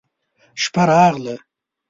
[0.61, 1.35] شپه راغله.